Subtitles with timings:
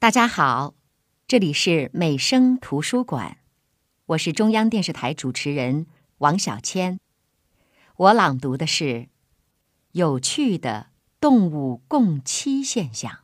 [0.00, 0.72] 大家好，
[1.28, 3.36] 这里是美声图书馆，
[4.06, 5.84] 我是中央电视台主持人
[6.16, 6.98] 王小谦。
[7.96, 9.10] 我朗读的是
[9.92, 10.86] 有趣的
[11.20, 13.18] 动物共栖现象。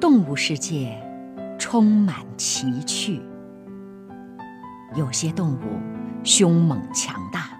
[0.00, 0.98] 动物世界
[1.58, 3.20] 充满奇趣，
[4.96, 7.50] 有些动物凶猛强大，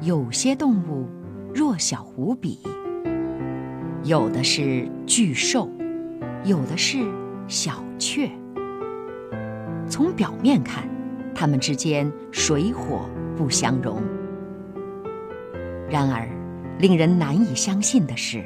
[0.00, 1.06] 有些动物
[1.54, 2.58] 弱小无比。
[4.04, 5.66] 有的是巨兽，
[6.44, 6.98] 有的是
[7.48, 8.30] 小雀。
[9.88, 10.86] 从表面看，
[11.34, 14.02] 它们之间水火不相容。
[15.88, 16.28] 然而，
[16.78, 18.44] 令人难以相信的是，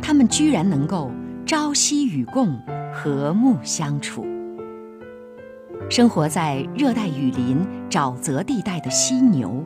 [0.00, 1.10] 它们居然能够
[1.44, 2.58] 朝夕与共，
[2.90, 4.24] 和睦相处。
[5.90, 7.58] 生活在热带雨林
[7.90, 9.62] 沼泽地带的犀牛，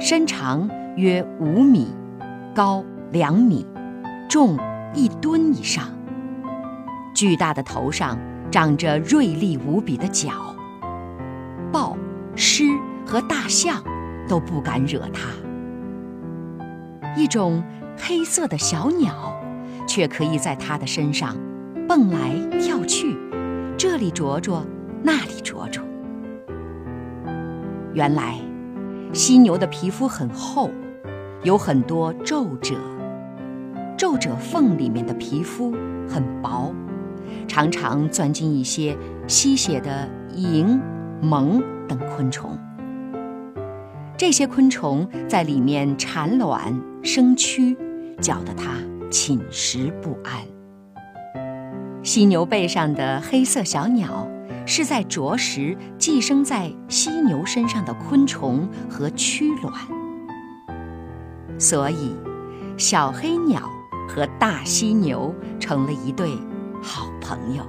[0.00, 0.66] 身长
[0.96, 1.88] 约五米，
[2.54, 2.82] 高
[3.12, 3.66] 两米。
[4.30, 4.56] 重
[4.94, 5.88] 一吨以上，
[7.12, 8.16] 巨大的头上
[8.48, 10.30] 长着锐利无比的角，
[11.72, 11.96] 豹、
[12.36, 12.62] 狮
[13.04, 13.82] 和大象
[14.28, 15.30] 都不敢惹它。
[17.16, 17.60] 一种
[17.98, 19.36] 黑色的小鸟，
[19.84, 21.36] 却可以在它的身上
[21.88, 23.16] 蹦来跳去，
[23.76, 24.64] 这里啄啄，
[25.02, 25.82] 那里啄啄。
[27.94, 28.38] 原来，
[29.12, 30.70] 犀牛的皮肤很厚，
[31.42, 32.76] 有很多皱褶。
[34.00, 35.72] 皱褶缝里面的皮肤
[36.08, 36.74] 很薄，
[37.46, 38.96] 常常钻进一些
[39.28, 40.80] 吸血的蝇、
[41.20, 42.58] 虻等昆虫。
[44.16, 47.76] 这些昆虫在里面产卵生蛆，
[48.22, 48.70] 搅得它
[49.10, 50.40] 寝食不安。
[52.02, 54.26] 犀牛背上的黑色小鸟，
[54.64, 59.74] 是在啄食寄生在犀牛身上的昆虫和蛆卵，
[61.58, 62.16] 所以
[62.78, 63.60] 小黑鸟。
[64.10, 66.36] 和大犀牛成了一对
[66.82, 67.64] 好朋友。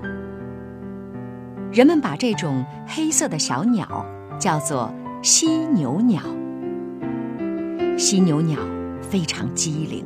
[1.72, 4.03] 人们把这种黑色的小鸟
[4.40, 4.91] 叫做
[5.22, 6.24] 犀牛鸟。
[7.96, 8.57] 犀牛鸟
[9.01, 10.03] 非常机灵，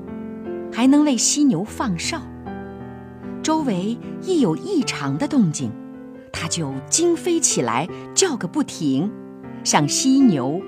[0.73, 2.21] 还能为犀牛放哨。
[3.41, 5.71] 周围一有异常的动静，
[6.33, 9.09] 它就惊飞起来，叫个不停，
[9.63, 10.61] 向犀牛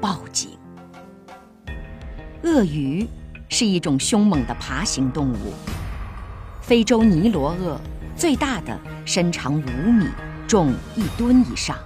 [0.00, 0.50] 报警。
[2.42, 3.06] 鳄鱼。
[3.52, 5.52] 是一种凶猛的爬行动物。
[6.62, 7.78] 非洲尼罗鳄
[8.16, 10.06] 最大的身长五米，
[10.48, 11.76] 重一吨以上。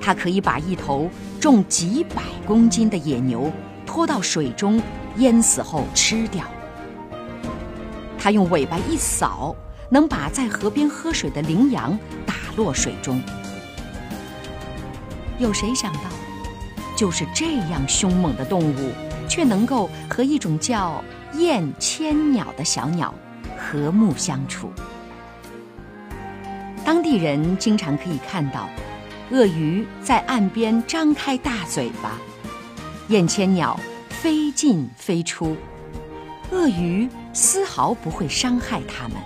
[0.00, 3.50] 它可以把一头重几百公斤的野牛
[3.84, 4.80] 拖到水中
[5.16, 6.44] 淹死后吃掉。
[8.16, 9.56] 它用尾巴一扫，
[9.90, 13.20] 能把在河边喝水的羚羊打落水中。
[15.40, 16.02] 有谁想到，
[16.96, 18.92] 就是这样凶猛的动物。
[19.32, 21.02] 却能够和一种叫
[21.38, 23.14] 燕千鸟的小鸟
[23.56, 24.70] 和睦相处。
[26.84, 28.68] 当地人经常可以看到，
[29.30, 32.18] 鳄鱼在岸边张开大嘴巴，
[33.08, 35.56] 燕千鸟飞进飞出，
[36.50, 39.16] 鳄鱼丝毫不会伤害它们。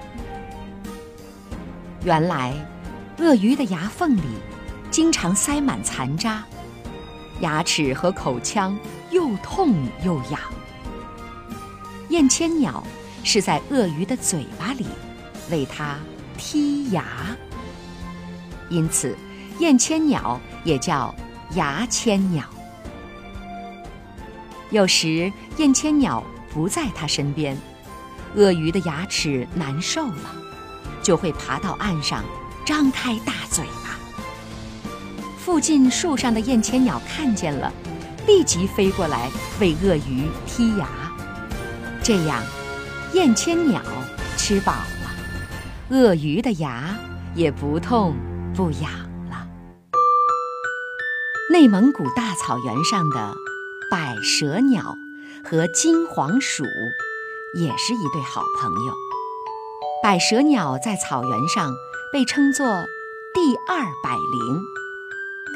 [2.05, 2.55] 原来，
[3.19, 4.23] 鳄鱼的牙缝里
[4.89, 6.45] 经常塞满残渣，
[7.41, 8.79] 牙齿和口腔。
[9.13, 9.73] 又痛
[10.05, 10.41] 又痒。
[12.09, 12.83] 燕千鸟
[13.23, 14.85] 是在鳄鱼的嘴巴里
[15.51, 15.97] 为它
[16.37, 17.05] 剔牙，
[18.69, 19.17] 因此
[19.61, 21.15] 燕千鸟也叫
[21.55, 22.45] 牙签鸟。
[24.71, 26.23] 有时燕千鸟
[26.53, 27.57] 不在它身边，
[28.35, 30.35] 鳄鱼的牙齿难受了，
[31.01, 32.25] 就会爬到岸上，
[32.67, 33.65] 张开大嘴。
[35.47, 37.73] 附近树上的燕千鸟看见了。
[38.27, 39.31] 立即飞过来
[39.61, 40.89] 为鳄鱼剔牙，
[42.03, 42.43] 这样，
[43.13, 43.81] 燕千鸟
[44.37, 46.99] 吃饱了，鳄鱼的牙
[47.37, 48.17] 也不痛
[48.57, 48.91] 不痒
[49.31, 49.47] 了。
[51.53, 53.33] 内蒙古大草原上的
[53.89, 54.97] 百舌鸟
[55.45, 56.65] 和金黄鼠
[57.55, 58.93] 也是一对好朋友。
[60.03, 61.73] 百舌鸟在草原上
[62.13, 62.67] 被称作
[63.33, 64.61] “第二百灵”，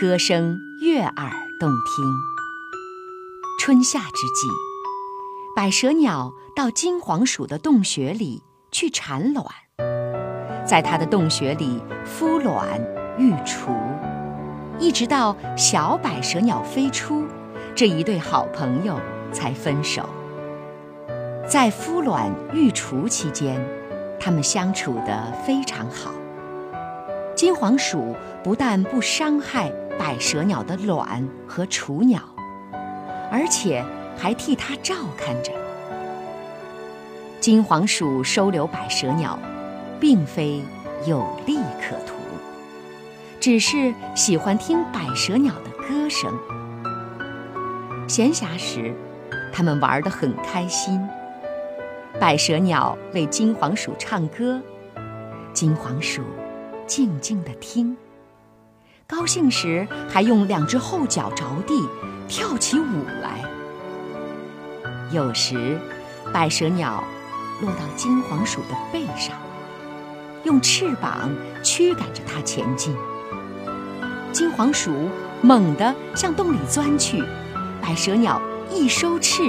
[0.01, 1.31] 歌声悦耳
[1.61, 2.23] 动听。
[3.61, 4.49] 春夏之际，
[5.55, 8.43] 百舌鸟到金黄鼠的洞穴里
[8.73, 9.45] 去产卵，
[10.65, 12.81] 在它的洞穴里孵卵
[13.19, 13.75] 育雏，
[14.79, 17.27] 一直到小百舌鸟飞出，
[17.75, 18.99] 这一对好朋友
[19.31, 20.09] 才分手。
[21.47, 23.63] 在孵卵育雏期间，
[24.19, 26.11] 它们相处得非常好。
[27.37, 32.23] 金黄鼠不但不伤害百舌鸟的卵和雏鸟。
[33.33, 33.85] 而且
[34.19, 35.53] 还替它照看着。
[37.39, 39.39] 金黄鼠收留百蛇鸟，
[40.01, 40.61] 并非
[41.07, 42.15] 有利可图，
[43.39, 46.37] 只是喜欢听百蛇鸟的歌声。
[48.09, 48.93] 闲暇时，
[49.53, 51.01] 他们玩得很开心。
[52.19, 54.61] 百蛇鸟为金黄鼠唱歌，
[55.55, 56.23] 金黄鼠
[56.87, 57.97] 静静地听。
[59.11, 61.89] 高兴时，还用两只后脚着地，
[62.29, 63.43] 跳起舞来。
[65.11, 65.77] 有时，
[66.33, 67.03] 百蛇鸟
[67.61, 69.37] 落到金黄鼠的背上，
[70.45, 71.29] 用翅膀
[71.65, 72.97] 驱赶着它前进。
[74.33, 75.09] 金黄鼠
[75.43, 77.21] 猛地向洞里钻去，
[77.83, 78.41] 百蛇鸟
[78.71, 79.43] 一收翅，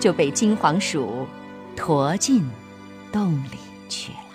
[0.00, 1.26] 就被金黄鼠
[1.76, 2.42] 驮进
[3.12, 3.58] 洞里
[3.90, 4.27] 去了。